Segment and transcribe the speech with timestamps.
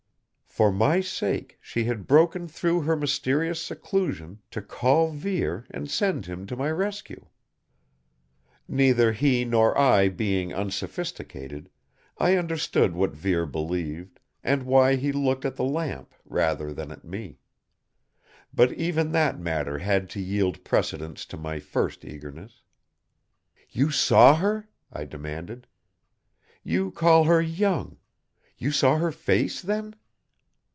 [0.53, 6.25] For my sake she had broken through her mysterious seclusion to call Vere and send
[6.25, 7.27] him to my rescue.
[8.67, 11.69] Neither he nor I being unsophisticated,
[12.17, 17.05] I understood what Vere believed, and why he looked at the lamp rather than at
[17.05, 17.39] me.
[18.53, 22.61] But even that matter had to yield precedence to my first eagerness.
[23.69, 25.65] "You saw her?" I demanded.
[26.61, 27.99] "You call her young.
[28.57, 29.95] You saw her face, then?"